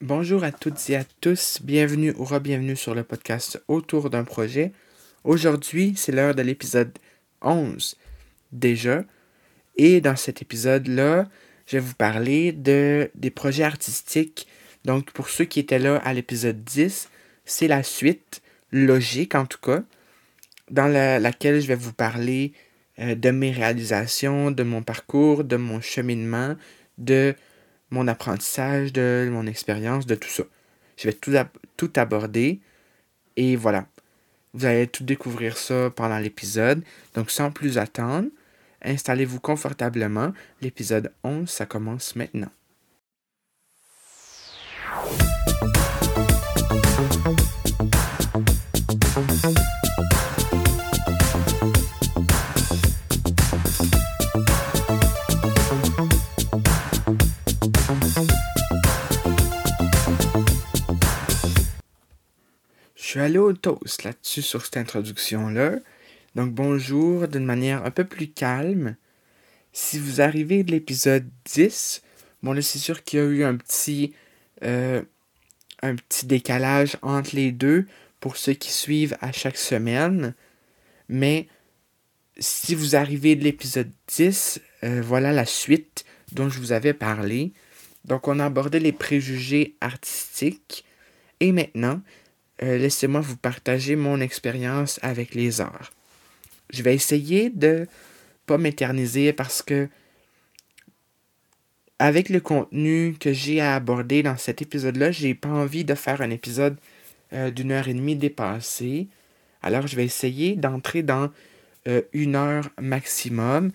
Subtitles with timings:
[0.00, 4.70] Bonjour à toutes et à tous, bienvenue ou re-bienvenue sur le podcast Autour d'un projet.
[5.24, 6.96] Aujourd'hui, c'est l'heure de l'épisode
[7.42, 7.96] 11
[8.52, 9.02] déjà.
[9.76, 11.26] Et dans cet épisode-là,
[11.66, 14.46] je vais vous parler de, des projets artistiques.
[14.84, 17.10] Donc, pour ceux qui étaient là à l'épisode 10,
[17.44, 18.40] c'est la suite,
[18.70, 19.82] logique en tout cas,
[20.70, 22.52] dans laquelle je vais vous parler
[23.00, 26.54] euh, de mes réalisations, de mon parcours, de mon cheminement,
[26.98, 27.34] de
[27.90, 30.44] mon apprentissage, de mon expérience, de tout ça.
[30.96, 31.32] Je vais tout,
[31.76, 32.60] tout aborder
[33.36, 33.86] et voilà.
[34.54, 36.82] Vous allez tout découvrir ça pendant l'épisode.
[37.14, 38.28] Donc sans plus attendre,
[38.82, 40.32] installez-vous confortablement.
[40.60, 42.50] L'épisode 11, ça commence maintenant.
[63.08, 65.76] Suis allé au toast là-dessus sur cette introduction-là.
[66.34, 68.96] Donc bonjour d'une manière un peu plus calme.
[69.72, 72.02] Si vous arrivez de l'épisode 10,
[72.42, 74.12] bon là c'est sûr qu'il y a eu un petit,
[74.62, 75.00] euh,
[75.82, 77.86] un petit décalage entre les deux
[78.20, 80.34] pour ceux qui suivent à chaque semaine.
[81.08, 81.48] Mais
[82.38, 87.54] si vous arrivez de l'épisode 10, euh, voilà la suite dont je vous avais parlé.
[88.04, 90.84] Donc on a abordé les préjugés artistiques.
[91.40, 92.02] Et maintenant,
[92.62, 95.92] euh, laissez-moi vous partager mon expérience avec les arts.
[96.70, 97.86] Je vais essayer de
[98.46, 99.88] pas m'éterniser parce que
[101.98, 106.20] avec le contenu que j'ai à aborder dans cet épisode-là, j'ai pas envie de faire
[106.20, 106.76] un épisode
[107.32, 109.08] euh, d'une heure et demie dépassé.
[109.62, 111.30] Alors je vais essayer d'entrer dans
[111.86, 113.70] euh, une heure maximum.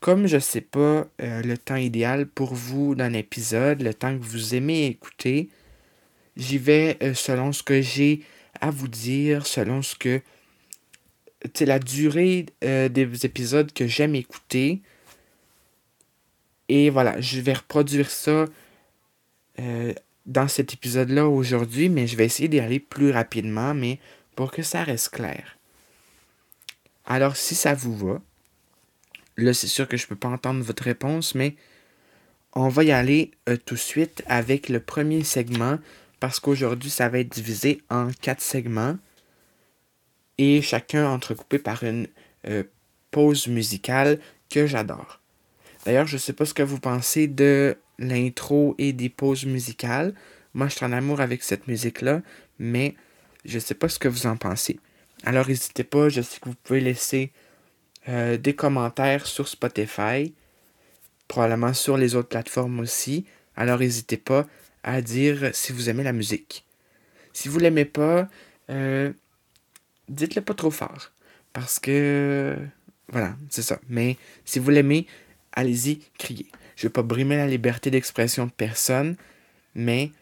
[0.00, 4.24] Comme je ne sais pas le temps idéal pour vous d'un épisode, le temps que
[4.24, 5.50] vous aimez écouter,
[6.36, 8.22] J'y vais euh, selon ce que j'ai
[8.60, 10.20] à vous dire, selon ce que.
[11.54, 14.82] Tu la durée euh, des épisodes que j'aime écouter.
[16.68, 18.44] Et voilà, je vais reproduire ça
[19.58, 19.94] euh,
[20.26, 23.98] dans cet épisode-là aujourd'hui, mais je vais essayer d'y aller plus rapidement, mais
[24.36, 25.56] pour que ça reste clair.
[27.06, 28.20] Alors, si ça vous va,
[29.38, 31.56] là, c'est sûr que je ne peux pas entendre votre réponse, mais
[32.52, 33.30] on va y aller
[33.64, 35.78] tout de suite avec le premier segment
[36.20, 38.96] parce qu'aujourd'hui, ça va être divisé en quatre segments
[40.38, 42.06] et chacun entrecoupé par une
[42.46, 42.62] euh,
[43.10, 44.20] pause musicale
[44.50, 45.20] que j'adore.
[45.84, 50.14] D'ailleurs, je ne sais pas ce que vous pensez de l'intro et des pauses musicales.
[50.54, 52.22] Moi, je suis en amour avec cette musique-là,
[52.58, 52.94] mais
[53.44, 54.78] je ne sais pas ce que vous en pensez.
[55.24, 57.32] Alors, n'hésitez pas, je sais que vous pouvez laisser
[58.08, 60.34] euh, des commentaires sur Spotify,
[61.28, 63.24] probablement sur les autres plateformes aussi.
[63.56, 64.46] Alors, n'hésitez pas
[64.82, 66.64] à dire si vous aimez la musique.
[67.32, 68.28] Si vous l'aimez pas,
[68.70, 69.12] euh,
[70.08, 71.12] dites-le pas trop fort.
[71.52, 72.56] Parce que.
[73.08, 73.80] Voilà, c'est ça.
[73.88, 75.06] Mais si vous l'aimez,
[75.52, 76.46] allez-y, criez.
[76.76, 79.16] Je ne vais pas brimer la liberté d'expression de personne,
[79.74, 80.12] mais.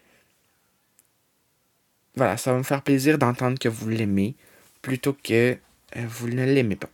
[2.16, 4.34] Voilà, ça va me faire plaisir d'entendre que vous l'aimez
[4.82, 5.56] plutôt que
[5.96, 6.90] euh, vous ne l'aimez pas.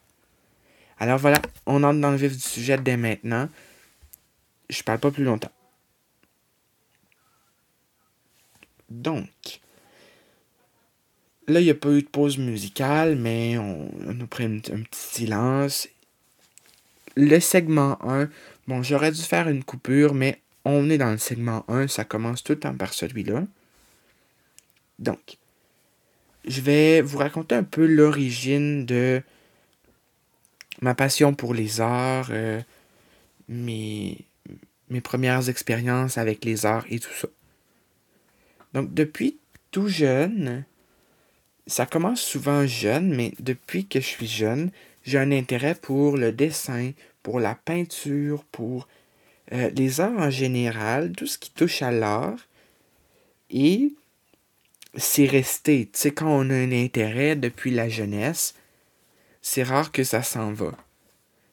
[0.99, 3.49] Alors voilà, on entre dans le vif du sujet dès maintenant.
[4.69, 5.51] Je parle pas plus longtemps.
[8.91, 9.61] Donc,
[11.49, 14.85] là, il n'y a pas eu de pause musicale, mais on, a pris un, petit
[14.93, 15.89] silence.
[17.17, 18.29] Le segment 1,
[18.67, 22.43] bon, j'aurais dû faire une coupure, mais on est dans le segment 1, ça commence
[22.43, 23.45] tout le temps par celui-là.
[24.99, 25.37] Donc,
[26.47, 29.23] je vais vous raconter un peu l'origine de
[30.81, 32.61] ma passion pour les arts, euh,
[33.49, 34.19] mes,
[34.91, 37.29] mes premières expériences avec les arts et tout ça.
[38.75, 39.39] Donc, depuis
[39.71, 40.65] tout jeune,
[41.67, 44.71] ça commence souvent jeune, mais depuis que je suis jeune,
[45.05, 46.91] j'ai un intérêt pour le dessin,
[47.23, 48.89] pour la peinture, pour
[49.53, 52.49] euh, les arts en général, tout ce qui touche à l'art.
[53.51, 53.93] Et
[54.97, 55.89] c'est resté.
[55.93, 58.55] Tu sais, quand on a un intérêt depuis la jeunesse,
[59.41, 60.73] c'est rare que ça s'en va.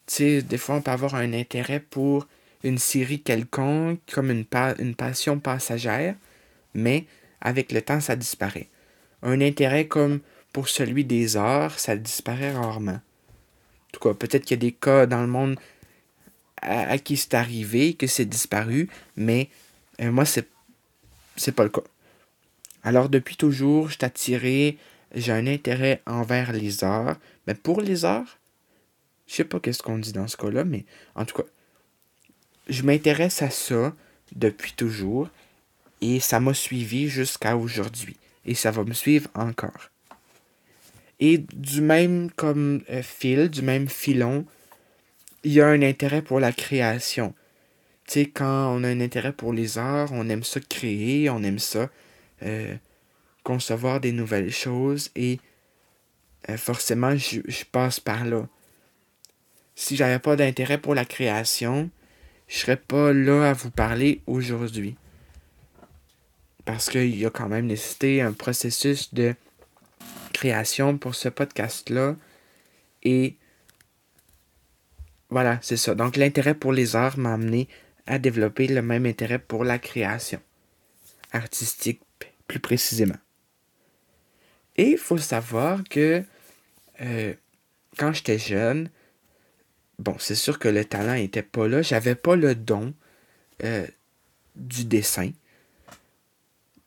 [0.08, 2.28] Tu sais, des fois, on peut avoir un intérêt pour
[2.64, 4.46] une série quelconque, comme une,
[4.80, 6.16] une passion passagère
[6.74, 7.06] mais
[7.42, 8.68] avec le temps, ça disparaît.
[9.24, 10.20] Un intérêt comme
[10.54, 13.00] pour celui des arts, ça disparaît rarement.
[13.00, 15.60] En tout cas, peut-être qu'il y a des cas dans le monde
[16.62, 19.50] à, qui c'est arrivé, que c'est disparu, mais
[20.02, 20.48] euh, moi, c'est,
[21.36, 21.82] c'est pas le cas.
[22.84, 24.78] Alors, depuis toujours, je suis attiré,
[25.14, 27.18] j'ai un intérêt envers les arts.
[27.48, 28.40] Mais pour les arts,
[29.28, 30.86] je sais pas qu'est-ce qu'on dit dans ce cas-là, mais
[31.16, 31.48] en tout cas,
[32.68, 33.94] je m'intéresse à ça
[34.36, 35.30] depuis toujours
[36.02, 38.18] Et ça m'a suivi jusqu'à aujourd'hui.
[38.46, 39.90] Et ça va me suivre encore.
[41.20, 44.46] Et du même comme euh, fil, du même filon,
[45.44, 47.34] il y a un intérêt pour la création.
[48.08, 51.44] Tu sais, quand on a un intérêt pour les arts, on aime ça créer, on
[51.44, 51.90] aime ça
[52.44, 52.76] euh,
[53.44, 55.40] concevoir des nouvelles choses et
[56.50, 58.48] euh, forcément, je, passe par là.
[59.76, 61.90] Si j'avais pas d'intérêt pour la création,
[62.48, 64.96] je serais pas là à vous parler aujourd'hui.
[66.66, 69.36] Parce qu'il y a quand même nécessité un processus de
[70.34, 72.16] création pour ce podcast-là.
[73.04, 73.38] Et
[75.30, 75.96] voilà, c'est ça.
[75.96, 77.68] Donc l'intérêt pour les arts m'a amené
[78.06, 80.42] à développer le même intérêt pour la création
[81.32, 82.02] artistique,
[82.48, 83.18] plus précisément.
[84.78, 86.24] Et il faut savoir que
[87.02, 87.34] euh,
[87.98, 88.90] quand j'étais jeune,
[90.00, 91.82] bon, c'est sûr que le talent n'était pas là.
[91.82, 92.94] J'avais pas le don
[93.64, 93.88] euh,
[94.56, 95.32] du dessin.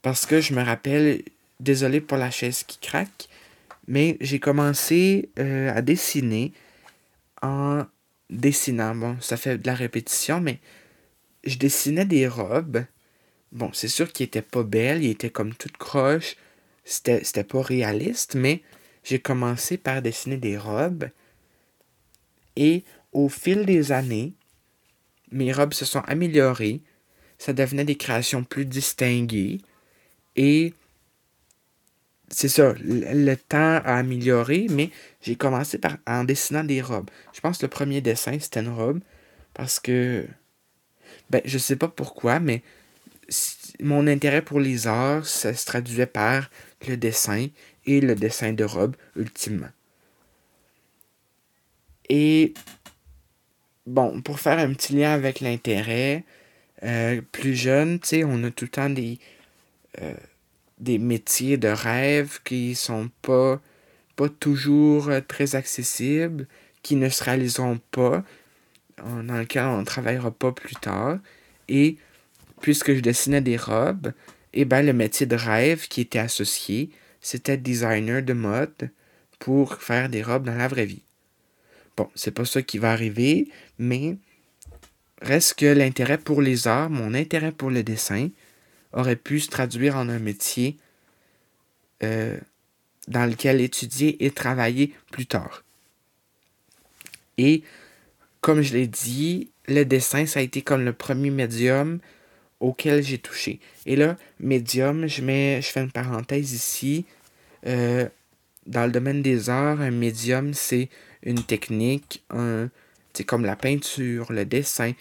[0.04, 1.22] Parce que je me rappelle,
[1.60, 3.26] désolé pour la chaise qui craque,
[3.88, 6.52] mais j'ai commencé euh, à dessiner
[7.40, 7.86] en
[8.28, 8.94] dessinant.
[8.94, 10.60] Bon, ça fait de la répétition, mais
[11.44, 12.84] je dessinais des robes.
[13.50, 16.36] Bon, c'est sûr qu'ils étaient pas belles, ils étaient comme toutes croches.
[16.84, 18.60] C'était pas réaliste, mais
[19.04, 21.08] j'ai commencé par dessiner des robes.
[22.56, 24.34] Et au fil des années,
[25.32, 26.82] mes robes se sont améliorées.
[27.38, 29.62] Ça devenait des créations plus distinguées.
[30.36, 30.74] Et
[32.28, 34.90] c'est ça, le, temps a amélioré, mais
[35.22, 37.10] j'ai commencé par en dessinant des robes.
[37.32, 39.00] Je pense que le premier dessin, c'était une robe.
[39.54, 40.26] Parce que.
[41.30, 42.62] Ben, je sais pas pourquoi, mais
[43.80, 46.50] mon intérêt pour les arts, ça se traduisait par
[46.86, 47.48] le dessin
[47.86, 49.70] et le dessin de robe, ultimement.
[52.08, 52.54] Et
[53.86, 56.24] bon, pour faire un petit lien avec l'intérêt,
[56.82, 59.18] euh, plus jeune, tu sais, on a tout le temps des.
[60.00, 60.14] Euh,
[60.78, 63.60] des métiers de rêve qui sont pas,
[64.16, 66.48] pas toujours euh, très accessibles,
[66.82, 68.24] qui ne se réaliseront pas,
[68.98, 71.18] dans lesquels on ne travaillera pas plus tard.
[71.68, 71.96] Et
[72.60, 74.12] puisque je dessinais des robes,
[74.52, 76.90] eh ben, le métier de rêve qui était associé,
[77.20, 78.90] c'était designer de mode
[79.38, 81.02] pour faire des robes dans la vraie vie.
[81.96, 83.48] Bon, c'est pas ça qui va arriver,
[83.78, 84.16] mais
[85.22, 88.28] reste que l'intérêt pour les arts, mon intérêt pour le dessin,
[88.94, 90.78] aurait pu se traduire en un métier
[92.02, 92.38] euh,
[93.08, 95.64] dans lequel étudier et travailler plus tard.
[97.36, 97.62] Et
[98.40, 101.98] comme je l'ai dit, le dessin, ça a été comme le premier médium
[102.60, 103.60] auquel j'ai touché.
[103.84, 107.04] Et là, médium, je, mets, je fais une parenthèse ici.
[107.66, 108.08] Euh,
[108.66, 110.88] dans le domaine des arts, un médium, c'est
[111.22, 112.22] une technique,
[113.12, 114.92] c'est comme la peinture, le dessin,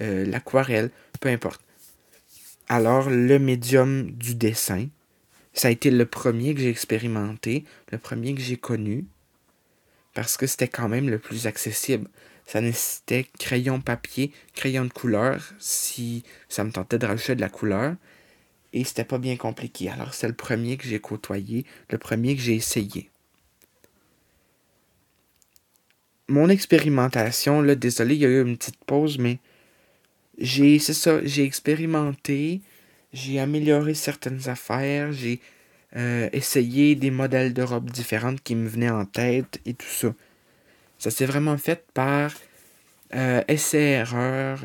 [0.00, 0.90] euh, l'aquarelle,
[1.20, 1.60] peu importe.
[2.68, 4.88] Alors, le médium du dessin,
[5.52, 9.04] ça a été le premier que j'ai expérimenté, le premier que j'ai connu,
[10.14, 12.08] parce que c'était quand même le plus accessible.
[12.44, 17.48] Ça nécessitait crayon papier, crayon de couleur, si ça me tentait de rajouter de la
[17.48, 17.94] couleur,
[18.72, 19.88] et c'était pas bien compliqué.
[19.88, 23.10] Alors, c'est le premier que j'ai côtoyé, le premier que j'ai essayé.
[26.28, 29.38] Mon expérimentation, là, désolé, il y a eu une petite pause, mais
[30.38, 32.60] j'ai, c'est ça, j'ai expérimenté,
[33.12, 35.40] j'ai amélioré certaines affaires, j'ai
[35.96, 40.14] euh, essayé des modèles de robes différentes qui me venaient en tête et tout ça.
[40.98, 42.32] Ça s'est vraiment fait par
[43.14, 44.60] euh, essai-erreur.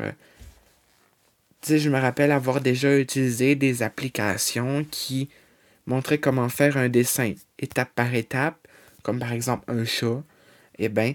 [1.60, 5.28] Tu sais, je me rappelle avoir déjà utilisé des applications qui
[5.86, 8.66] montraient comment faire un dessin étape par étape,
[9.02, 10.22] comme par exemple un chat.
[10.78, 11.14] Eh bien,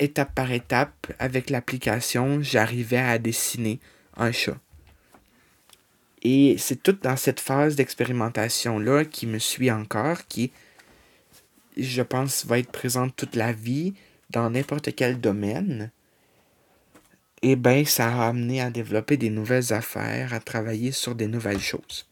[0.00, 3.78] étape par étape, avec l'application, j'arrivais à dessiner
[4.16, 4.58] un chat.
[6.22, 10.50] Et c'est tout dans cette phase d'expérimentation-là qui me suit encore, qui,
[11.76, 13.94] je pense, va être présente toute la vie
[14.30, 15.90] dans n'importe quel domaine.
[17.42, 21.60] Et bien, ça a amené à développer des nouvelles affaires, à travailler sur des nouvelles
[21.60, 22.06] choses.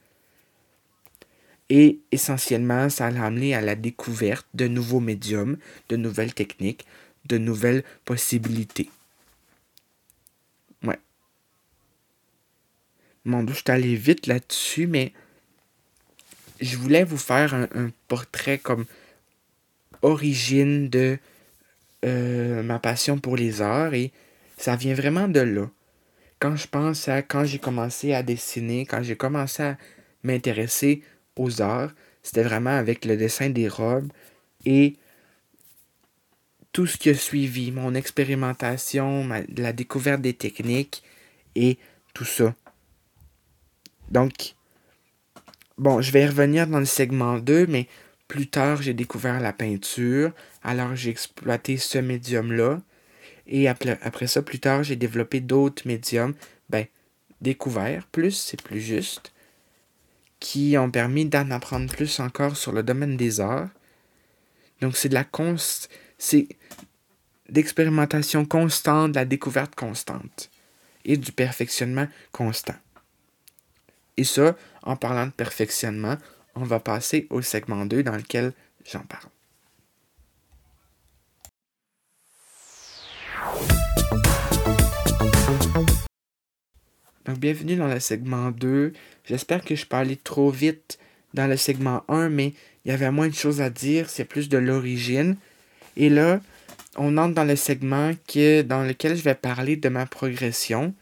[1.70, 5.58] Et essentiellement, ça a amené à la découverte de nouveaux médiums,
[5.90, 6.86] de nouvelles techniques,
[7.28, 8.90] de nouvelles possibilités.
[10.82, 10.98] Ouais.
[13.24, 15.12] Mon Dieu, je suis allé vite là-dessus, mais
[16.60, 18.86] je voulais vous faire un, portrait comme
[20.02, 21.18] origine de
[22.04, 24.12] euh, ma passion pour les arts et
[24.56, 25.68] ça vient vraiment de là.
[26.38, 29.78] Quand je pense à quand j'ai commencé à dessiner, quand j'ai commencé à
[30.22, 31.02] m'intéresser
[31.36, 31.92] aux arts,
[32.22, 34.12] c'était vraiment avec le dessin des robes
[34.64, 34.96] et
[36.78, 41.02] tout ce qui a suivi, mon expérimentation, la découverte des techniques
[41.56, 41.76] et
[42.14, 42.54] tout ça.
[44.12, 44.54] Donc,
[45.76, 47.88] bon, je vais revenir dans le segment 2, mais
[48.28, 50.30] plus tard, j'ai découvert la peinture,
[50.62, 52.80] alors j'ai exploité ce médium-là.
[53.48, 56.34] Et après, ça, plus tard, j'ai développé d'autres médiums,
[56.70, 56.86] ben,
[57.40, 59.32] découverts plus, c'est plus juste,
[60.38, 63.70] qui ont permis d'en apprendre plus encore sur le domaine des arts.
[64.80, 65.90] Donc, c'est de la const...
[66.18, 66.48] c'est
[67.48, 70.50] d'expérimentation constante, la découverte constante
[71.04, 72.74] et du perfectionnement constant.
[74.16, 76.16] Et ça, en parlant de perfectionnement,
[76.54, 78.52] on va passer au segment 2 dans lequel
[78.84, 79.30] j'en parle.
[87.24, 88.92] Donc, bienvenue dans le segment 2.
[89.24, 90.98] J'espère que je parlais trop vite
[91.34, 94.48] dans le segment 1, mais il y avait moins de choses à dire, c'est plus
[94.48, 95.36] de l'origine.
[95.98, 96.40] Et là,
[96.96, 100.94] on entre dans le segment que, dans lequel je vais parler de ma progression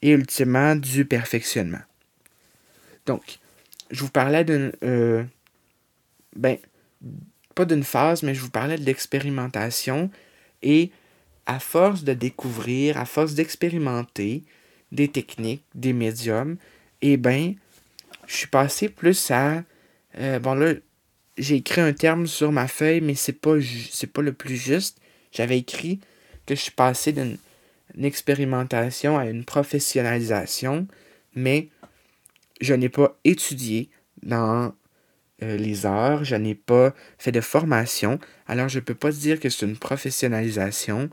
[0.00, 1.82] et ultimement du perfectionnement.
[3.04, 3.38] Donc,
[3.90, 4.72] je vous parlais d'une.
[4.82, 5.24] Euh,
[6.36, 6.56] ben,
[7.54, 10.10] pas d'une phase, mais je vous parlais de l'expérimentation.
[10.62, 10.92] Et
[11.46, 14.44] à force de découvrir, à force d'expérimenter
[14.92, 16.56] des techniques, des médiums,
[17.02, 17.54] eh ben,
[18.26, 19.64] je suis passé plus à.
[20.18, 20.74] Euh, bon, là,
[21.38, 23.56] j'ai écrit un terme sur ma feuille, mais c'est pas,
[23.90, 24.98] c'est pas le plus juste.
[25.32, 26.00] J'avais écrit
[26.46, 27.38] que je suis passé d'une
[28.02, 30.86] expérimentation à une professionnalisation,
[31.34, 31.68] mais
[32.60, 33.90] je n'ai pas étudié
[34.22, 34.74] dans
[35.42, 39.38] euh, les arts, je n'ai pas fait de formation, alors je ne peux pas dire
[39.38, 41.10] que c'est une professionnalisation,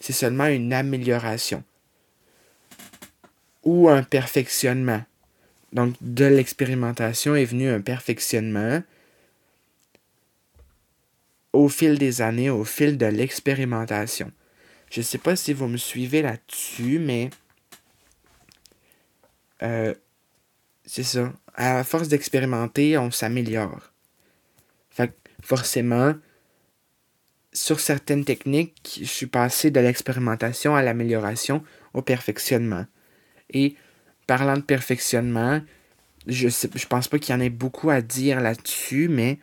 [0.00, 1.62] c'est seulement une amélioration
[3.62, 5.02] ou un perfectionnement.
[5.72, 8.82] Donc de l'expérimentation est venu un perfectionnement
[11.52, 14.30] au fil des années, au fil de l'expérimentation.
[14.90, 17.30] Je ne sais pas si vous me suivez là-dessus, mais
[19.62, 19.94] euh,
[20.84, 21.32] c'est ça.
[21.54, 23.92] À force d'expérimenter, on s'améliore.
[24.90, 26.14] Fait forcément,
[27.52, 31.62] sur certaines techniques, je suis passé de l'expérimentation à l'amélioration
[31.94, 32.86] au perfectionnement.
[33.50, 33.76] Et
[34.26, 35.60] parlant de perfectionnement,
[36.26, 39.38] je ne pense pas qu'il y en ait beaucoup à dire là-dessus, mais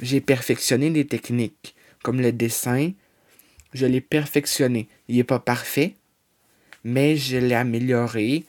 [0.00, 2.92] j'ai perfectionné des techniques, comme le dessin,
[3.72, 4.88] je l'ai perfectionné.
[5.08, 5.94] Il n'est pas parfait,
[6.84, 8.44] mais je l'ai amélioré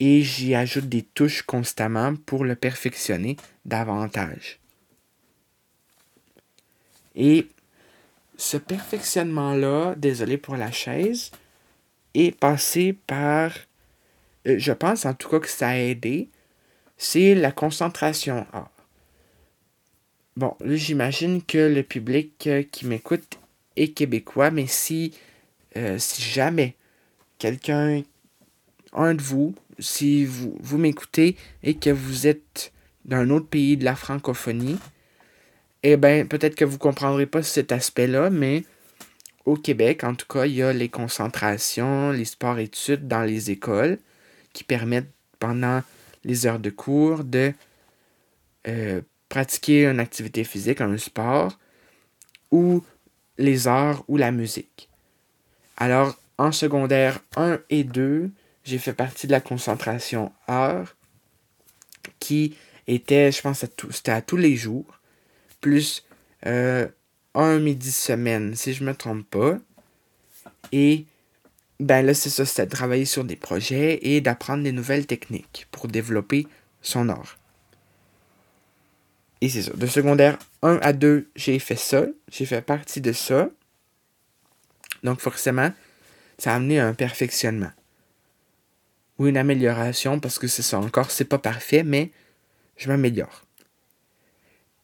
[0.00, 4.58] et j'y ajoute des touches constamment pour le perfectionner davantage.
[7.14, 7.48] Et
[8.36, 11.30] ce perfectionnement-là, désolé pour la chaise,
[12.14, 13.52] est passé par,
[14.46, 16.28] euh, je pense en tout cas que ça a aidé,
[16.96, 18.46] c'est la concentration.
[18.52, 18.70] Ah.
[20.36, 23.38] Bon, là j'imagine que le public euh, qui m'écoute
[23.76, 25.12] est québécois, mais si,
[25.76, 26.76] euh, si jamais
[27.38, 28.02] quelqu'un,
[28.92, 32.72] un de vous, si vous, vous m'écoutez et que vous êtes
[33.04, 34.78] d'un autre pays de la francophonie,
[35.82, 38.64] eh bien, peut-être que vous ne comprendrez pas cet aspect-là, mais
[39.46, 43.98] au Québec, en tout cas, il y a les concentrations, les sports-études dans les écoles
[44.52, 45.82] qui permettent, pendant
[46.22, 47.54] les heures de cours, de
[48.68, 51.58] euh, pratiquer une activité physique, un sport,
[52.50, 52.84] ou
[53.38, 54.90] les arts ou la musique.
[55.78, 58.30] Alors, en secondaire 1 et 2,
[58.64, 60.94] j'ai fait partie de la concentration art
[62.18, 62.56] qui
[62.86, 65.00] était, je pense, c'était à tous les jours,
[65.60, 66.04] plus
[66.46, 66.86] euh,
[67.34, 69.58] un midi semaine, si je ne me trompe pas.
[70.72, 71.06] Et
[71.78, 75.66] ben là, c'est ça, c'était de travailler sur des projets et d'apprendre des nouvelles techniques
[75.70, 76.46] pour développer
[76.82, 77.38] son art.
[79.40, 79.72] Et c'est ça.
[79.74, 82.06] De secondaire 1 à 2, j'ai fait ça.
[82.30, 83.48] J'ai fait partie de ça.
[85.02, 85.72] Donc forcément,
[86.38, 87.70] ça a amené un perfectionnement
[89.18, 92.10] ou une amélioration parce que c'est ça encore, c'est pas parfait, mais
[92.78, 93.44] je m'améliore.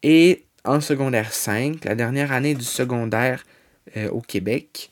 [0.02, 3.44] Et en secondaire 5, la dernière année du secondaire
[3.96, 4.90] euh, au Québec,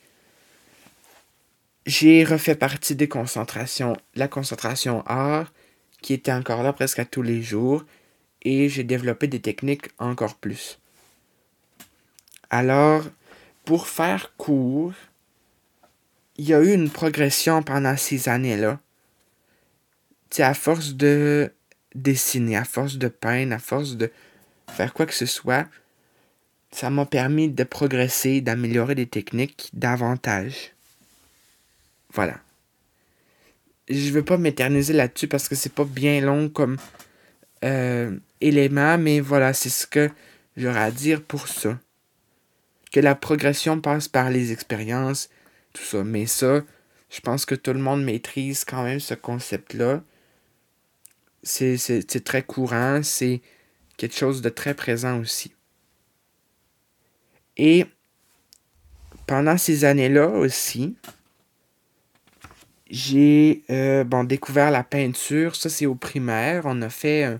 [1.85, 5.53] j'ai refait partie des concentrations, la concentration art,
[6.01, 7.85] qui était encore là presque à tous les jours,
[8.45, 10.79] et j'ai développé des techniques encore plus.
[12.49, 13.03] Alors,
[13.65, 14.93] pour faire court,
[16.37, 18.79] il y a eu une progression pendant ces années-là
[20.39, 21.51] à force de
[21.93, 24.11] dessiner, à force de peindre, à force de
[24.71, 25.67] faire quoi que ce soit,
[26.71, 30.73] ça m'a permis de progresser, d'améliorer des techniques davantage.
[32.13, 32.39] Voilà.
[33.87, 36.77] Je veux pas m'éterniser là-dessus parce que c'est pas bien long comme
[37.63, 40.09] euh, élément, mais voilà, c'est ce que
[40.57, 41.79] j'aurais à dire pour ça.
[42.91, 45.29] Que la progression passe par les expériences,
[45.73, 46.03] tout ça.
[46.03, 46.61] Mais ça,
[47.09, 50.01] je pense que tout le monde maîtrise quand même ce concept-là
[51.45, 53.41] c'est très courant, c'est
[53.97, 55.53] quelque chose de très présent aussi.
[57.57, 57.85] Et
[59.27, 60.95] pendant ces années-là aussi,
[62.89, 65.55] j'ai euh, découvert la peinture.
[65.55, 66.63] Ça, c'est au primaire.
[66.65, 67.39] On a fait.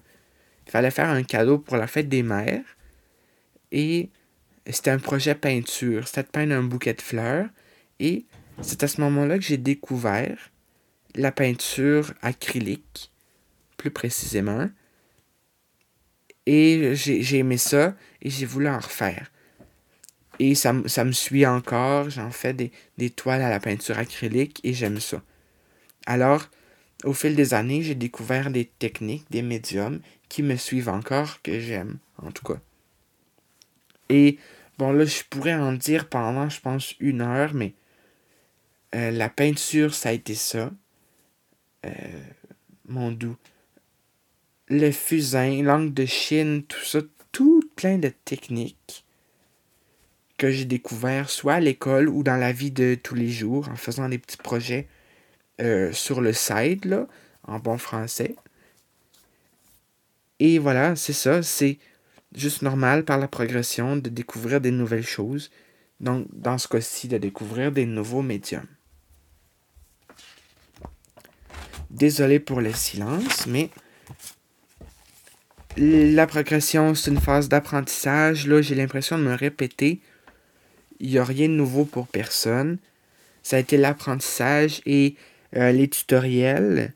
[0.65, 2.63] Il fallait faire un cadeau pour la fête des mères.
[3.71, 4.09] Et
[4.69, 6.07] c'était un projet peinture.
[6.07, 7.47] C'était de peindre un bouquet de fleurs.
[7.99, 8.25] Et
[8.61, 10.51] c'est à ce moment-là que j'ai découvert
[11.15, 13.11] la peinture acrylique,
[13.77, 14.69] plus précisément.
[16.45, 19.31] Et j'ai aimé ça et j'ai voulu en refaire.
[20.37, 22.09] Et ça, me suit encore.
[22.09, 25.21] J'en fais des, des, toiles à la peinture acrylique et j'aime ça.
[26.05, 26.49] Alors,
[27.03, 30.01] au fil des années, j'ai découvert des techniques, des médiums
[30.43, 32.59] me suivent encore, que j'aime, en tout cas.
[34.09, 34.37] Et
[34.77, 37.73] bon, là, je pourrais en dire pendant, je pense, une heure, mais
[38.93, 40.71] euh, la peinture, ça a été ça.
[41.85, 41.89] Euh,
[42.87, 43.37] mon doux.
[44.67, 46.99] Le fusain, l'angle de Chine, tout ça,
[47.31, 49.05] tout plein de techniques
[50.37, 53.75] que j'ai découvert soit à l'école ou dans la vie de tous les jours en
[53.75, 54.87] faisant des petits projets
[55.61, 57.07] euh, sur le site, là,
[57.43, 58.35] en bon français.
[60.39, 61.79] Et voilà, c'est ça, c'est
[62.35, 65.51] juste normal par la progression de découvrir des nouvelles choses.
[65.99, 68.67] Donc, dans ce cas-ci, de découvrir des nouveaux médiums.
[71.89, 73.69] Désolé pour le silence, mais
[75.77, 78.47] la progression, c'est une phase d'apprentissage.
[78.47, 80.01] Là, j'ai l'impression de me répéter.
[80.99, 82.77] Il n'y a rien de nouveau pour personne.
[83.43, 85.15] Ça a été l'apprentissage et
[85.55, 86.93] euh, les tutoriels.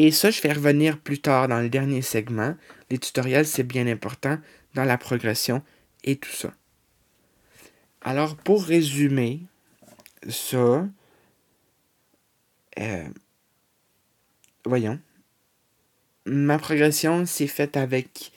[0.00, 2.54] Et ça, je vais revenir plus tard dans le dernier segment.
[2.88, 4.38] Les tutoriels, c'est bien important
[4.74, 5.60] dans la progression
[6.04, 6.52] et tout ça.
[8.02, 9.40] Alors, pour résumer
[10.28, 10.86] ça,
[12.78, 13.08] euh,
[14.64, 15.00] voyons.
[16.26, 18.30] Ma progression s'est faite avec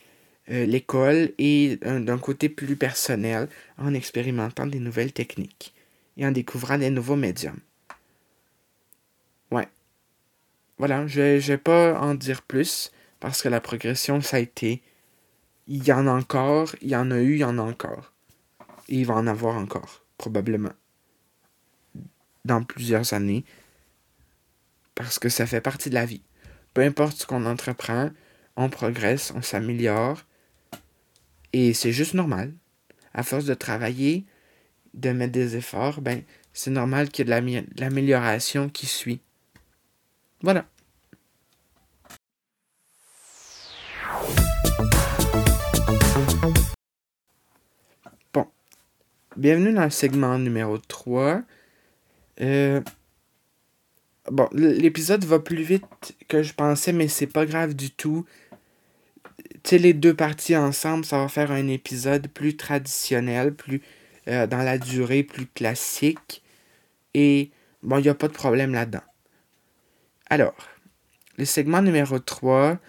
[0.50, 3.48] euh, l'école et d'un côté plus personnel
[3.78, 5.76] en expérimentant des nouvelles techniques
[6.18, 7.60] et en découvrant des nouveaux médiums.
[9.52, 9.68] Ouais.
[10.82, 14.82] Voilà, je ne vais pas en dire plus parce que la progression, ça a été.
[15.68, 18.14] Il y en a encore, il y en a eu, il y en a encore.
[18.90, 20.72] Et il va en avoir encore, probablement.
[22.46, 23.46] Dans plusieurs années.
[24.96, 26.24] Parce que ça fait partie de la vie.
[26.74, 28.10] Peu importe ce qu'on entreprend,
[28.56, 30.26] on progresse, on s'améliore.
[31.54, 32.56] Et c'est juste normal.
[33.14, 34.26] À force de travailler,
[34.96, 39.22] de mettre des efforts, ben, c'est normal qu'il y ait de l'amélioration qui suit.
[40.44, 40.66] Voilà.
[48.34, 48.48] Bon.
[49.38, 51.44] Bienvenue dans le segment numéro 3.
[52.42, 52.82] Euh,
[54.32, 58.26] bon, l'épisode va plus vite que je pensais, mais c'est pas grave du tout.
[59.38, 63.84] Tu sais, les deux parties ensemble, ça va faire un épisode plus traditionnel, plus
[64.28, 66.42] euh, dans la durée, plus classique.
[67.14, 67.52] Et
[67.84, 69.02] bon, il n'y a pas de problème là-dedans.
[70.32, 70.56] Alors,
[71.38, 72.80] le segment numéro 3,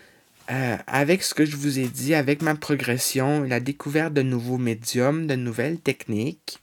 [0.52, 4.59] euh, avec ce que je vous ai dit, avec ma progression, la découverte de nouveaux
[4.59, 6.61] médiums, de nouvelles techniques,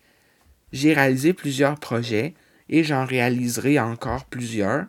[0.71, 2.33] j'ai réalisé plusieurs projets
[2.69, 4.85] et j'en réaliserai encore plusieurs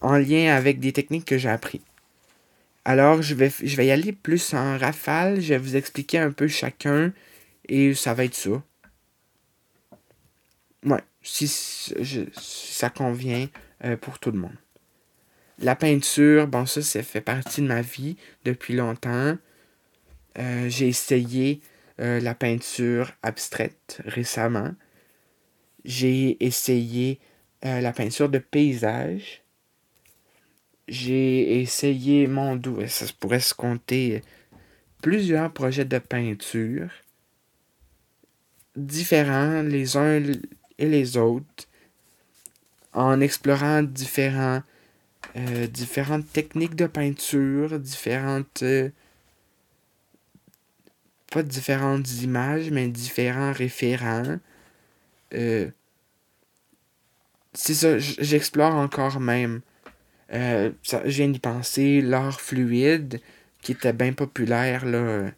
[0.00, 1.82] en lien avec des techniques que j'ai appris.
[2.84, 6.32] Alors, je vais, je vais y aller plus en rafale, je vais vous expliquer un
[6.32, 7.12] peu chacun
[7.68, 8.60] et ça va être ça.
[10.84, 11.48] Ouais si,
[12.32, 13.48] ça convient
[13.84, 14.56] euh, pour tout le monde.
[15.58, 19.36] La peinture, bon, ça, ça fait partie de ma vie depuis longtemps.
[20.38, 21.60] Euh, j'ai essayé
[22.00, 24.72] euh, la peinture abstraite récemment.
[25.84, 27.20] J'ai essayé
[27.62, 29.42] la peinture de paysage.
[30.86, 34.22] J'ai essayé, mon doux, ça pourrait se compter
[35.02, 36.90] plusieurs projets de peinture
[38.76, 40.20] différents les uns
[40.78, 41.66] et les autres
[42.92, 44.62] en explorant différents,
[45.36, 48.62] euh, différentes techniques de peinture, différentes...
[48.62, 48.90] Euh,
[51.30, 54.38] pas différentes images, mais différents référents.
[55.34, 55.68] Euh,
[57.52, 59.60] c'est ça, j'explore encore même.
[60.30, 60.72] je
[61.08, 63.20] viens d'y penser, l'art fluide,
[63.60, 65.30] qui était bien populaire là,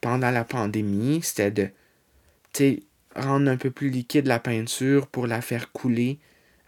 [0.00, 1.70] pendant la pandémie, c'était de
[3.14, 6.18] rendre un peu plus liquide la peinture pour la faire couler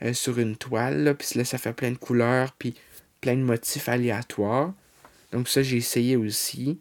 [0.02, 1.14] euh, sur une toile.
[1.18, 2.74] Puis là, ça fait plein de couleurs, puis
[3.20, 4.72] plein de motifs aléatoires.
[5.32, 6.78] Donc ça, j'ai essayé aussi.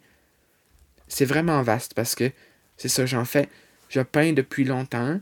[1.07, 2.31] C'est vraiment vaste parce que
[2.77, 3.49] c'est ça, j'en fais.
[3.89, 5.19] Je peins depuis longtemps.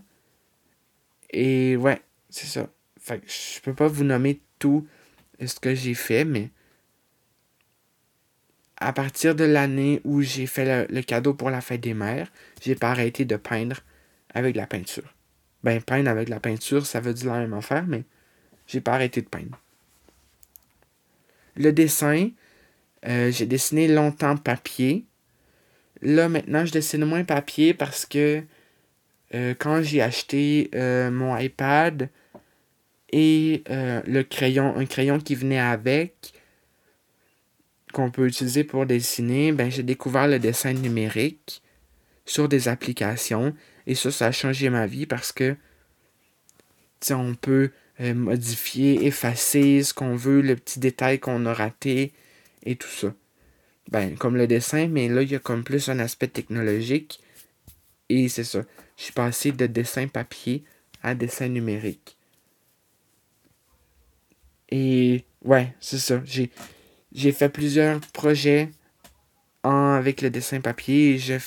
[1.32, 2.70] Et ouais, c'est ça.
[3.00, 4.88] Fait que je peux pas vous nommer tout
[5.46, 6.50] ce que j'ai fait, mais
[8.78, 12.76] à partir de l'année où j'ai fait le, cadeau pour la fête des mères, j'ai
[12.76, 13.82] pas arrêté de peindre
[14.34, 15.14] avec la peinture.
[15.64, 18.04] Ben, peindre avec la peinture, ça veut dire la même affaire, mais
[18.68, 19.60] j'ai pas arrêté de peindre.
[21.56, 22.30] Le dessin,
[23.06, 25.06] euh, j'ai dessiné longtemps papier.
[26.02, 28.44] Là, maintenant, je dessine moins papier parce que
[29.36, 32.10] euh, quand j'ai acheté euh, mon iPad
[33.12, 36.34] et le crayon, un crayon qui venait avec,
[37.94, 41.62] qu'on peut utiliser pour dessiner, ben, j'ai découvert le dessin numérique
[42.26, 43.54] sur des applications.
[43.88, 45.56] Et ça, ça a changé ma vie parce que
[47.12, 52.14] on peut modifier, effacer ce qu'on veut, le petit détail qu'on a raté
[52.66, 53.14] et tout ça.
[53.92, 57.20] Ben, comme le dessin, mais là, il y a comme plus un aspect technologique.
[58.10, 58.64] Et c'est ça.
[58.98, 60.64] Je suis passé de dessin papier
[61.02, 62.18] à dessin numérique.
[64.70, 66.22] Et ouais, c'est ça.
[66.26, 68.70] J'ai, fait plusieurs projets
[69.64, 71.38] avec le dessin papier je,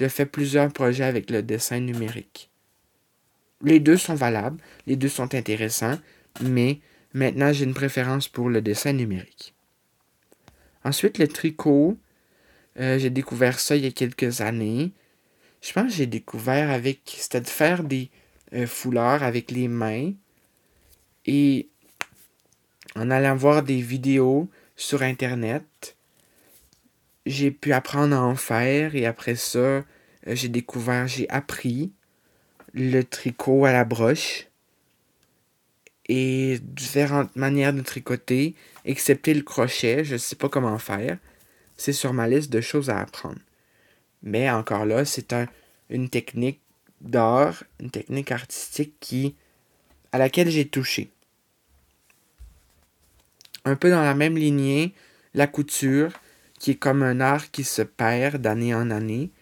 [0.00, 2.50] je fais plusieurs projets avec le dessin numérique.
[3.62, 5.98] Les deux sont valables, les deux sont intéressants,
[6.40, 6.80] mais
[7.12, 9.54] maintenant j'ai une préférence pour le dessin numérique.
[10.84, 11.98] Ensuite, le tricot.
[12.78, 14.92] Euh, j'ai découvert ça il y a quelques années.
[15.60, 17.00] Je pense que j'ai découvert avec.
[17.04, 18.10] C'était de faire des
[18.54, 20.12] euh, foulards avec les mains.
[21.26, 21.68] Et
[22.96, 25.96] en allant voir des vidéos sur Internet,
[27.26, 28.94] j'ai pu apprendre à en faire.
[28.94, 29.84] Et après ça, euh,
[30.26, 31.92] j'ai découvert, j'ai appris
[32.72, 34.46] le tricot à la broche
[36.08, 41.18] et différentes manières de tricoter, excepté le crochet, je ne sais pas comment faire.
[41.76, 43.38] C'est sur ma liste de choses à apprendre.
[44.22, 45.46] Mais encore là, c'est un,
[45.88, 46.60] une technique
[47.00, 49.36] d'art, une technique artistique qui
[50.12, 51.10] à laquelle j'ai touché.
[53.64, 54.92] Un peu dans la même lignée,
[55.34, 56.12] la couture,
[56.60, 59.32] qui est comme un art qui se perd d'année en année.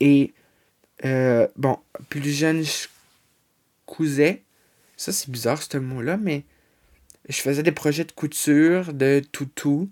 [0.00, 0.32] Et
[1.04, 2.86] euh, bon, plus jeune, je
[3.84, 4.42] cousais
[5.02, 6.44] ça, c'est bizarre, ce mot-là, mais
[7.28, 9.90] je faisais des projets de couture, de toutou,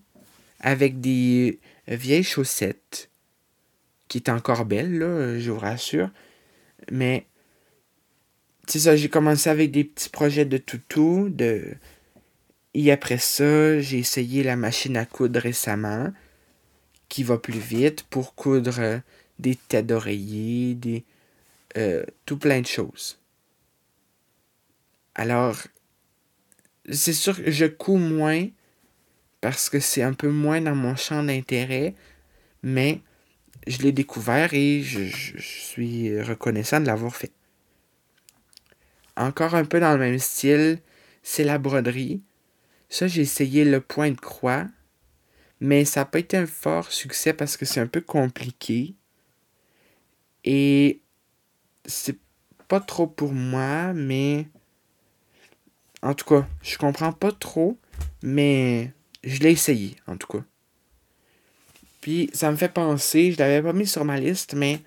[0.60, 3.10] avec des vieilles chaussettes,
[4.06, 6.10] qui étaient encore belles, là, je vous rassure.
[6.92, 7.26] Mais,
[8.68, 11.74] c'est ça, j'ai commencé avec des petits projets de toutou, de...
[12.74, 16.12] Et après ça, j'ai essayé la machine à coudre récemment,
[17.08, 19.00] qui va plus vite pour coudre
[19.38, 21.04] des têtes d'oreiller, des...
[21.76, 23.20] Euh, tout plein de choses.
[25.14, 25.56] Alors,
[26.90, 28.48] c'est sûr que je couds moins
[29.40, 31.94] parce que c'est un peu moins dans mon champ d'intérêt,
[32.62, 33.00] mais
[33.66, 37.32] je l'ai découvert et je, suis reconnaissant de l'avoir fait.
[39.16, 40.78] Encore un peu dans le même style,
[41.22, 42.22] c'est la broderie.
[42.90, 44.66] Ça, j'ai essayé le point de croix,
[45.60, 48.94] mais ça n'a pas été un fort succès parce que c'est un peu compliqué.
[50.44, 51.00] Et
[51.86, 52.18] c'est
[52.68, 54.46] pas trop pour moi, mais
[56.02, 57.78] en tout cas, je comprends pas trop,
[58.22, 60.44] mais je l'ai essayé, en tout cas.
[62.00, 64.80] Puis ça me fait penser, je l'avais pas mis sur ma liste, mais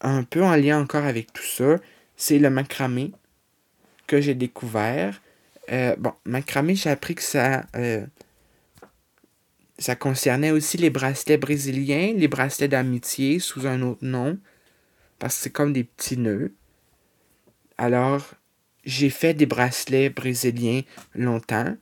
[0.00, 1.76] un peu en lien encore avec tout ça,
[2.16, 3.12] c'est le macramé
[4.06, 5.20] que j'ai découvert.
[5.70, 8.06] Euh, bon, macramé, j'ai appris que ça, euh,
[9.78, 14.38] ça concernait aussi les bracelets brésiliens, les bracelets d'amitié sous un autre nom,
[15.18, 16.54] parce que c'est comme des petits nœuds.
[17.76, 18.34] Alors,
[18.84, 20.82] j'ai fait des bracelets brésiliens
[21.14, 21.76] longtemps.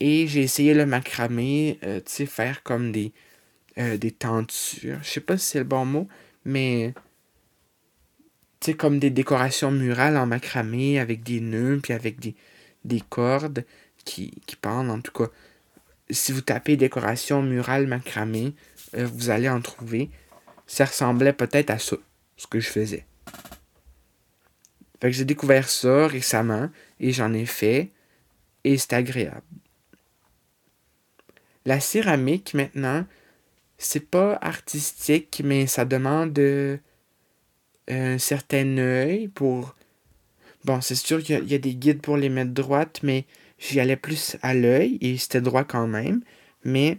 [0.00, 3.12] Et j'ai essayé le macramé, euh, tu sais, faire comme des,
[3.76, 4.98] des tentures.
[5.02, 6.08] Je sais pas si c'est le bon mot,
[6.44, 6.92] mais
[8.58, 12.34] tu sais, comme des décorations murales en macramé avec des nœuds, puis avec des,
[12.84, 13.64] des cordes
[14.04, 14.90] qui, qui pendent.
[14.90, 15.30] En tout cas,
[16.10, 18.54] si vous tapez décoration murale macramé,
[18.94, 20.10] euh, vous allez en trouver.
[20.66, 21.96] Ça ressemblait peut-être à ça,
[22.36, 23.06] ce que je faisais.
[25.00, 27.90] Fait que j'ai découvert ça récemment et j'en ai fait
[28.64, 29.42] et c'est agréable.
[31.64, 33.04] La céramique maintenant,
[33.78, 36.76] c'est pas artistique, mais ça demande euh,
[37.88, 39.74] un certain œil pour.
[40.64, 43.24] Bon, c'est sûr qu'il y, a des guides pour les mettre droites, mais
[43.58, 46.22] j'y allais plus à l'œil et c'était droit quand même.
[46.64, 46.98] Mais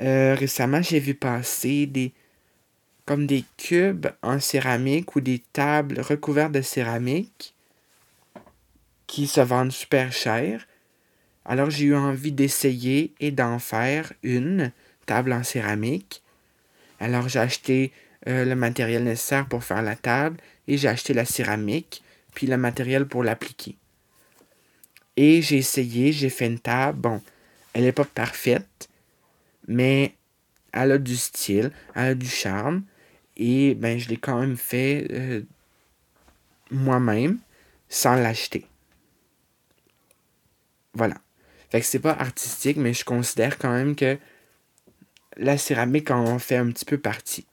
[0.00, 2.12] euh, récemment, j'ai vu passer des,
[3.04, 7.54] comme des cubes en céramique ou des tables recouvertes de céramique
[9.08, 10.68] qui se vendent super cher.
[11.44, 14.70] Alors j'ai eu envie d'essayer et d'en faire une
[15.06, 16.22] table en céramique.
[17.00, 17.92] Alors j'ai acheté
[18.28, 20.36] euh, le matériel nécessaire pour faire la table
[20.68, 22.02] et j'ai acheté la céramique
[22.38, 23.76] puis le matériel pour l'appliquer.
[25.16, 27.00] Et j'ai essayé, j'ai fait une table.
[27.00, 27.20] Bon,
[27.72, 28.88] elle n'est pas parfaite,
[29.66, 30.14] mais
[30.70, 32.84] elle a du style, elle a du charme.
[33.36, 35.42] Et ben, je l'ai quand même fait euh,
[36.70, 37.38] moi-même
[37.88, 38.64] sans l'acheter.
[40.94, 41.16] Voilà.
[41.70, 44.16] Fait que c'est pas artistique, mais je considère quand même que
[45.36, 47.48] la céramique en fait un petit peu partie.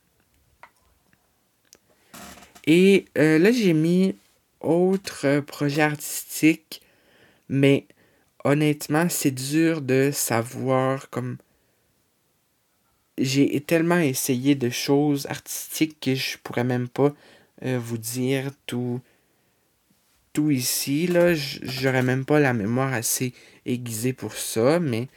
[2.67, 4.15] Et euh, là, j'ai mis
[4.65, 6.82] autre projet artistique,
[7.49, 7.88] mais
[8.43, 11.38] honnêtement, c'est dur de savoir comme.
[13.17, 17.13] J'ai tellement essayé de choses artistiques que je pourrais même pas
[17.63, 18.99] euh, vous dire tout,
[20.34, 21.08] tout ici.
[21.08, 23.34] Là, j'aurais même pas la mémoire assez
[23.65, 25.08] aiguisée pour ça, mais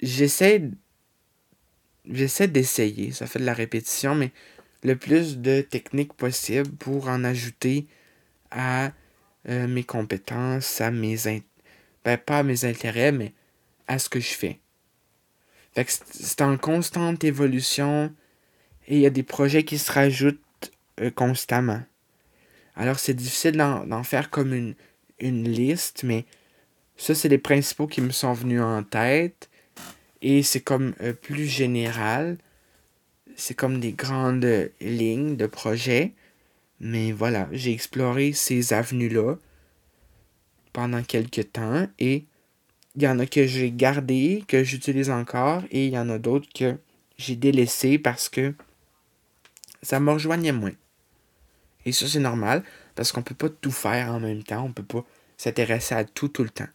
[0.00, 0.70] j'essaie
[2.10, 3.12] j'essaie d'essayer.
[3.12, 4.30] Ça fait de la répétition, mais
[4.82, 7.86] le plus de techniques possible pour en ajouter
[8.50, 8.92] à
[9.48, 11.16] euh, mes compétences, à mes
[12.04, 13.32] ben, pas à mes intérêts, mais
[13.86, 14.60] à ce que je fais.
[15.74, 18.14] c'est en constante évolution
[18.86, 20.40] et il y a des projets qui se rajoutent
[21.00, 21.82] euh, constamment.
[22.76, 24.74] Alors c'est difficile d'en faire comme une,
[25.18, 26.24] une liste, mais
[26.96, 29.48] ça c'est les principaux qui me sont venus en tête.
[30.20, 32.38] Et c'est comme euh, plus général
[33.38, 36.12] c'est comme des grandes lignes de projet.
[36.80, 39.36] Mais voilà, j'ai exploré ces avenues-là
[40.72, 42.26] pendant quelques temps et
[42.96, 46.18] il y en a que j'ai gardé, que j'utilise encore et il y en a
[46.18, 46.76] d'autres que
[47.16, 48.54] j'ai délaissé parce que
[49.82, 50.74] ça me rejoignait moins.
[51.84, 52.64] Et ça, c'est normal
[52.96, 54.64] parce qu'on peut pas tout faire en même temps.
[54.64, 55.04] On peut pas
[55.36, 56.68] s'intéresser à tout tout le temps.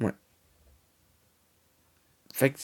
[0.00, 0.14] Ouais.
[2.32, 2.58] Fait que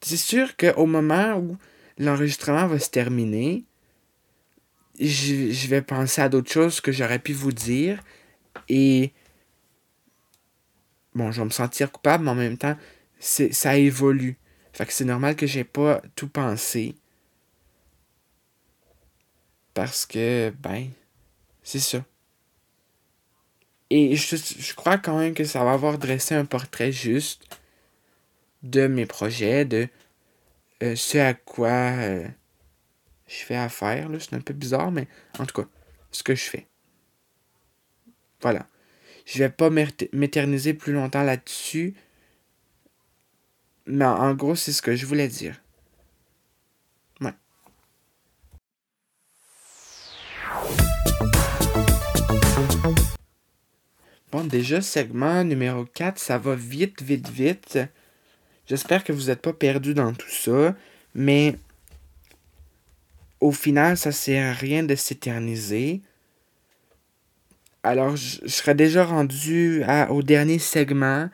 [0.00, 1.56] c'est sûr qu'au moment où
[1.98, 3.64] l'enregistrement va se terminer,
[4.98, 8.02] je, vais penser à d'autres choses que j'aurais pu vous dire.
[8.68, 9.12] Et
[11.14, 12.76] bon, je vais me sentir coupable, mais en même temps,
[13.18, 14.38] ça évolue.
[14.72, 16.94] Fait que c'est normal que j'ai pas tout pensé.
[19.74, 20.88] Parce que, ben,
[21.62, 22.04] c'est ça.
[23.90, 27.59] Et je, je crois quand même que ça va avoir dressé un portrait juste
[28.62, 29.88] de mes projets, de
[30.82, 32.26] euh, ce à quoi euh,
[33.26, 34.08] je fais affaire.
[34.18, 35.68] C'est un peu bizarre, mais en tout cas,
[36.10, 36.66] ce que je fais.
[38.40, 38.66] Voilà.
[39.26, 41.94] Je vais pas m'éterniser plus longtemps là-dessus.
[43.86, 45.60] Mais en gros, c'est ce que je voulais dire.
[54.32, 57.78] Bon, déjà, segment numéro 4, ça va vite, vite, vite.
[58.70, 60.76] J'espère que vous n'êtes pas perdu dans tout ça,
[61.12, 61.56] mais
[63.40, 66.02] au final, ça sert à rien de s'éterniser.
[67.82, 71.28] Alors, je, serai déjà rendu au dernier segment,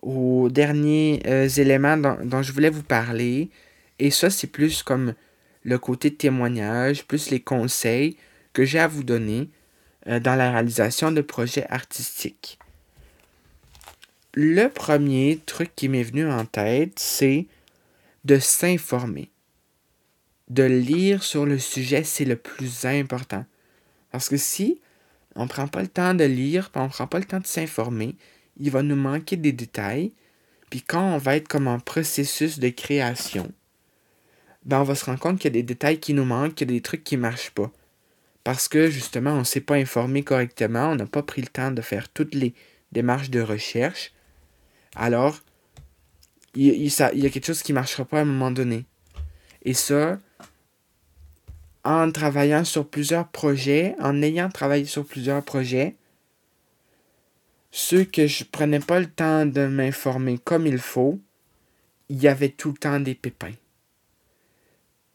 [0.00, 3.50] aux derniers euh, éléments dont, je voulais vous parler.
[3.98, 5.12] Et ça, c'est plus comme
[5.64, 8.16] le côté témoignage, plus les conseils
[8.54, 9.50] que j'ai à vous donner
[10.06, 12.58] euh, dans la réalisation de projets artistiques.
[14.34, 17.46] Le premier truc qui m'est venu en tête, c'est
[18.24, 19.30] de s'informer.
[20.48, 23.44] De lire sur le sujet, c'est le plus important.
[24.10, 24.80] Parce que si
[25.34, 27.46] on ne prend pas le temps de lire, on ne prend pas le temps de
[27.46, 28.16] s'informer,
[28.56, 30.12] il va nous manquer des détails.
[30.70, 33.52] Puis quand on va être comme en processus de création,
[34.64, 36.70] ben on va se rendre compte qu'il y a des détails qui nous manquent, qu'il
[36.70, 37.70] y a des trucs qui ne marchent pas.
[38.44, 41.70] Parce que justement, on ne s'est pas informé correctement, on n'a pas pris le temps
[41.70, 42.54] de faire toutes les
[42.92, 44.12] démarches de recherche
[44.94, 45.40] alors
[46.54, 48.84] il, y a quelque chose qui ne marchera pas à un moment donné.
[49.64, 50.18] Et ça,
[51.84, 55.96] en travaillant sur plusieurs projets, en ayant travaillé sur plusieurs projets,
[57.70, 61.18] ceux que je prenais pas le temps de m'informer comme il faut,
[62.10, 63.54] il y avait tout le temps des pépins.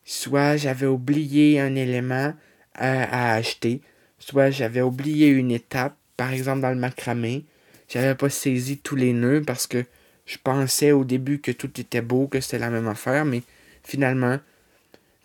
[0.04, 2.34] Soit j'avais oublié un élément
[2.74, 3.82] à, à acheter,
[4.18, 7.46] soit j'avais oublié une étape, par exemple dans le macramé,
[7.88, 9.86] j'avais pas saisi tous les nœuds parce que
[10.26, 13.44] je pensais au début que tout était beau, que c'était la même affaire, mais
[13.84, 14.40] finalement,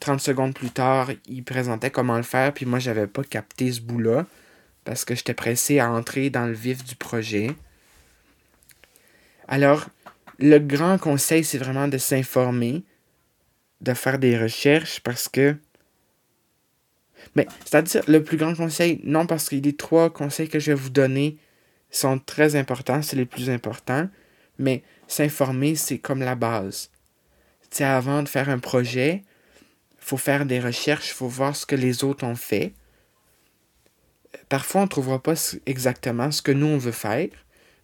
[0.00, 3.80] 30 secondes plus tard, il présentait comment le faire, puis moi, j'avais pas capté ce
[3.80, 4.26] bout-là
[4.84, 7.50] parce que j'étais pressé à entrer dans le vif du projet.
[9.48, 9.86] Alors,
[10.38, 12.82] le grand conseil, c'est vraiment de s'informer,
[13.80, 15.56] de faire des recherches parce que.
[17.36, 20.72] Mais, c'est-à-dire, le plus grand conseil, non, parce qu'il y a trois conseils que je
[20.72, 21.38] vais vous donner
[21.92, 24.08] sont très importants, c'est les plus importants,
[24.58, 26.90] mais s'informer, c'est comme la base.
[27.70, 29.22] sais, avant de faire un projet,
[29.92, 32.72] il faut faire des recherches, il faut voir ce que les autres ont fait.
[34.48, 35.34] Parfois, on ne trouvera pas
[35.66, 37.28] exactement ce que nous, on veut faire,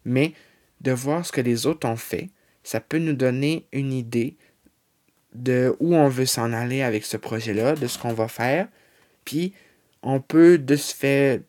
[0.05, 0.33] mais
[0.81, 2.29] de voir ce que les autres ont fait,
[2.63, 4.35] ça peut nous donner une idée
[5.33, 8.67] de où on veut s'en aller avec ce projet-là, de ce qu'on va faire.
[9.25, 9.53] Puis,
[10.01, 11.43] on peut, de ce fait,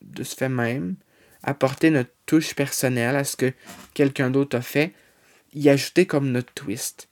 [0.00, 0.96] de ce fait même,
[1.42, 3.52] apporter notre touche personnelle à ce que
[3.94, 4.92] quelqu'un d'autre a fait,
[5.54, 7.08] y ajouter comme notre twist.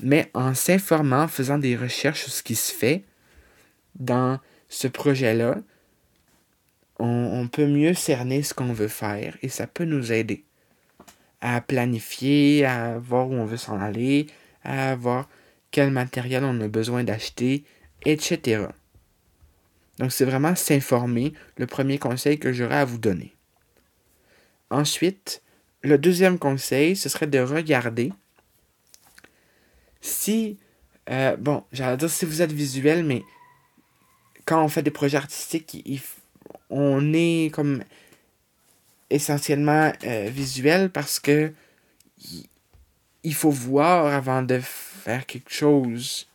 [0.00, 3.04] Mais en s'informant, en faisant des recherches sur ce qui se fait
[3.98, 4.38] dans
[4.68, 5.56] ce projet-là,
[7.00, 10.44] on, peut mieux cerner ce qu'on veut faire et ça peut nous aider
[11.40, 14.26] à planifier, à voir où on veut s'en aller,
[14.64, 15.28] à voir
[15.70, 17.64] quel matériel on a besoin d'acheter,
[18.04, 18.66] etc.
[20.00, 23.37] Donc c'est vraiment s'informer, le premier conseil que j'aurais à vous donner.
[24.70, 25.42] Ensuite,
[25.82, 28.12] le deuxième conseil, ce serait de regarder
[30.00, 30.58] si,
[31.10, 33.22] euh, bon, j'allais dire si vous êtes visuel, mais
[34.44, 35.84] quand on fait des projets artistiques,
[36.70, 37.82] on est comme
[39.10, 41.52] essentiellement euh, visuel parce que
[43.22, 46.26] il faut voir avant de faire quelque chose.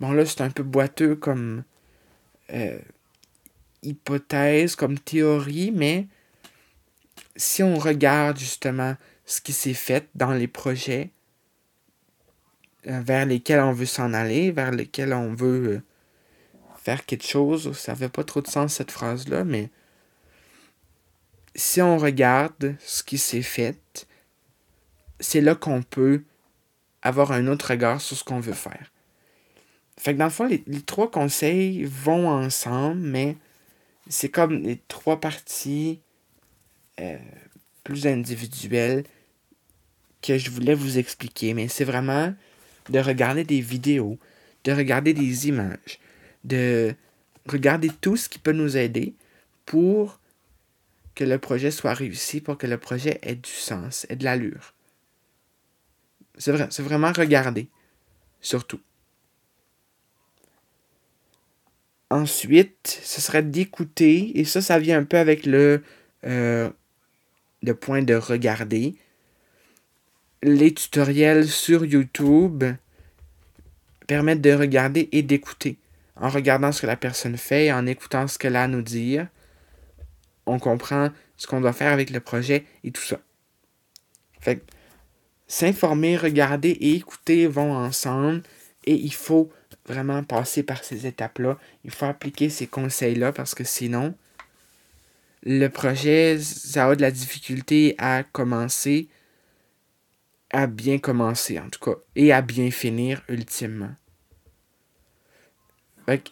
[0.00, 1.64] Bon là, c'est un peu boiteux comme
[2.52, 2.78] euh,
[3.82, 6.06] hypothèse, comme théorie, mais
[7.36, 11.10] si on regarde justement ce qui s'est fait dans les projets
[12.86, 15.82] euh, vers lesquels on veut s'en aller, vers lesquels on veut euh,
[16.76, 19.70] faire quelque chose, ça fait pas trop de sens cette phrase-là, mais
[21.54, 24.06] si on regarde ce qui s'est fait,
[25.20, 26.22] c'est là qu'on peut
[27.02, 28.90] avoir un autre regard sur ce qu'on veut faire.
[29.98, 33.36] Fait que dans le fond, les, trois conseils vont ensemble, mais
[34.08, 36.00] c'est comme les trois parties
[37.02, 37.18] euh,
[37.84, 39.04] plus individuelles
[40.22, 41.54] que je voulais vous expliquer.
[41.54, 42.34] Mais c'est vraiment
[42.90, 44.18] de regarder des vidéos,
[44.64, 45.98] de regarder des images,
[46.44, 46.94] de
[47.46, 49.14] regarder tout ce qui peut nous aider
[49.66, 50.20] pour
[51.14, 54.74] que le projet soit réussi, pour que le projet ait du sens, ait de l'allure.
[56.38, 57.68] C'est vrai, c'est vraiment regarder,
[58.40, 58.80] surtout.
[62.10, 65.82] Ensuite, ce serait d'écouter, et ça, ça vient un peu avec le,
[66.24, 66.70] euh,
[67.62, 68.94] le point de regarder.
[70.42, 72.64] Les tutoriels sur YouTube
[74.06, 75.78] permettent de regarder et d'écouter.
[76.16, 79.28] En regardant ce que la personne fait, en écoutant ce qu'elle a à nous dire,
[80.46, 83.18] on comprend ce qu'on doit faire avec le projet et tout ça.
[84.40, 84.62] Fait
[85.46, 88.42] s'informer, regarder et écouter vont ensemble
[88.84, 89.50] et il faut
[89.86, 91.58] vraiment passer par ces étapes-là.
[91.84, 94.14] Il faut appliquer ces conseils-là parce que sinon,
[95.42, 99.08] le projet, ça a de la difficulté à commencer,
[100.50, 103.94] à bien commencer en tout cas, et à bien finir ultimement.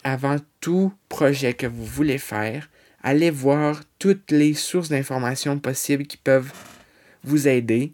[0.03, 2.69] avant tout projet que vous voulez faire,
[3.01, 6.51] allez voir toutes les sources d'informations possibles qui peuvent
[7.23, 7.93] vous aider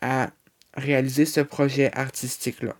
[0.00, 0.30] à
[0.74, 2.76] réaliser ce projet artistique-là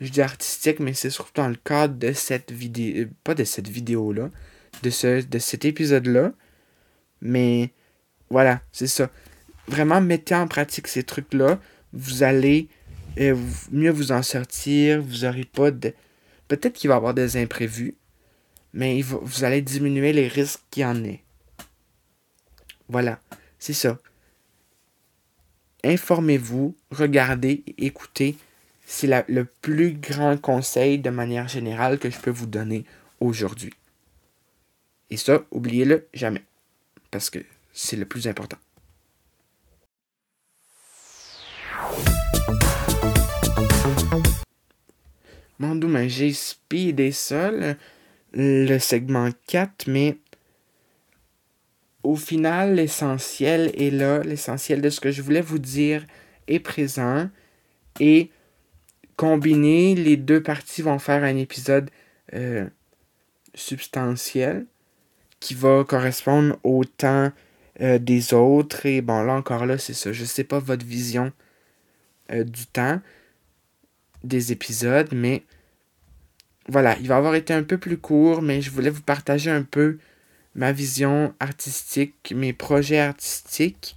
[0.00, 3.68] je dis artistique, mais c'est surtout dans le cadre de cette vidéo, pas de cette
[3.68, 4.30] vidéo-là,
[4.82, 6.32] de, ce, de cet épisode-là.
[7.20, 7.70] Mais
[8.30, 9.10] voilà, c'est ça.
[9.66, 11.58] Vraiment, mettez en pratique ces trucs-là.
[11.92, 12.68] Vous allez
[13.18, 13.36] euh,
[13.70, 15.02] mieux vous en sortir.
[15.02, 15.92] Vous n'aurez pas de.
[16.48, 17.94] Peut-être qu'il va y avoir des imprévus,
[18.72, 21.22] mais vous allez diminuer les risques qu'il y en ait.
[22.88, 23.20] Voilà,
[23.58, 23.98] c'est ça.
[25.84, 28.36] Informez-vous, regardez, écoutez
[28.90, 32.86] c'est le plus grand conseil de manière générale que je peux vous donner
[33.20, 33.74] aujourd'hui.
[35.10, 36.42] Et ça, oubliez-le jamais,
[37.10, 37.38] parce que
[37.72, 38.58] c'est le plus important.
[45.58, 47.50] Mon doux, j'ai speedé ça,
[48.32, 50.18] le segment 4, mais
[52.02, 54.20] au final, l'essentiel est là.
[54.20, 56.06] L'essentiel de ce que je voulais vous dire
[56.46, 57.28] est présent.
[58.00, 58.30] Et
[59.16, 61.90] combiner les deux parties vont faire un épisode
[62.34, 62.66] euh,
[63.54, 64.66] substantiel
[65.40, 67.32] qui va correspondre au temps
[67.80, 68.86] euh, des autres.
[68.86, 70.12] Et bon, là encore, là, c'est ça.
[70.12, 71.32] Je sais pas votre vision
[72.32, 73.00] euh, du temps
[74.24, 75.44] des épisodes, mais
[76.68, 79.62] voilà, il va avoir été un peu plus court, mais je voulais vous partager un
[79.62, 79.98] peu
[80.54, 83.96] ma vision artistique, mes projets artistiques.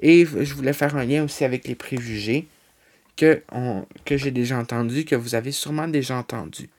[0.00, 2.46] Et je voulais faire un lien aussi avec les préjugés
[3.16, 3.42] que,
[4.04, 6.70] que j'ai déjà entendu, que vous avez sûrement déjà entendu.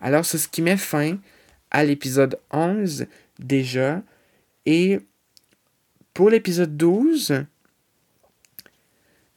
[0.00, 1.18] Alors, c'est ce qui met fin
[1.70, 3.06] à l'épisode 11
[3.38, 4.02] déjà.
[4.66, 5.00] Et
[6.14, 7.44] pour l'épisode 12,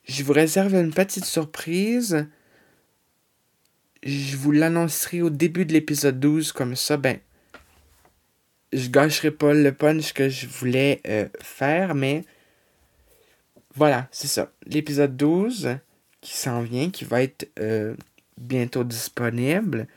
[0.05, 2.27] je vous réserve une petite surprise.
[4.03, 7.19] Je vous l'annoncerai au début de l'épisode 12, comme ça, ben,
[8.73, 12.25] je gâcherai pas le punch que je voulais euh, faire, mais
[13.75, 14.51] voilà, c'est ça.
[14.65, 15.77] L'épisode 12
[16.21, 17.95] qui s'en vient, qui va être euh,
[18.38, 19.88] bientôt disponible,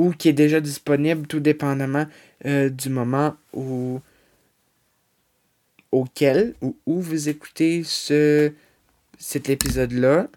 [0.00, 2.06] ou qui est déjà disponible, tout dépendamment
[2.46, 4.00] euh, du moment où
[5.92, 8.52] auquel ou où vous écoutez ce,
[9.18, 10.28] cet épisode-là.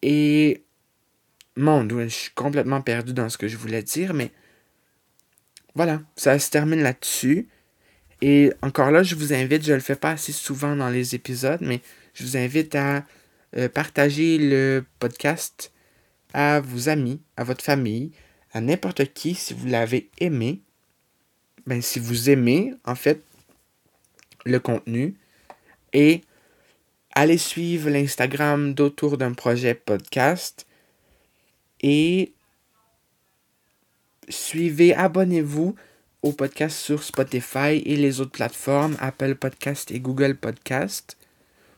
[0.00, 0.62] Et
[1.56, 4.30] mon je suis complètement perdu dans ce que je voulais dire, mais
[5.74, 7.46] voilà, ça se termine là-dessus.
[8.22, 11.14] Et encore là, je vous invite, je ne le fais pas assez souvent dans les
[11.14, 11.82] épisodes, mais
[12.14, 13.04] je vous invite à
[13.56, 15.72] euh, partager le podcast
[16.32, 18.12] à vos amis, à votre famille,
[18.52, 20.60] à n'importe qui si vous l'avez aimé.
[21.66, 23.22] Ben, si vous aimez, en fait,
[24.44, 25.14] le contenu.
[25.92, 26.22] Et
[27.14, 30.66] allez suivre l'Instagram d'Autour d'un projet podcast.
[31.80, 32.32] Et
[34.28, 35.74] suivez, abonnez-vous
[36.22, 41.16] au podcast sur Spotify et les autres plateformes, Apple Podcast et Google Podcast,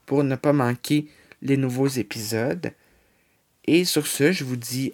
[0.07, 1.09] pour ne pas manquer
[1.41, 2.73] les nouveaux épisodes.
[3.67, 4.93] Et sur ce, je vous dis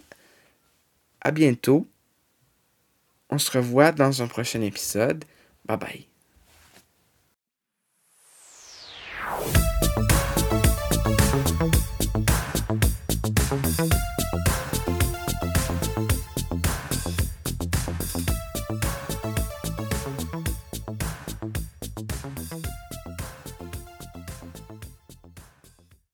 [1.21, 1.87] à bientôt.
[3.31, 5.25] On se revoit dans un prochain épisode.
[5.67, 6.10] Bye bye.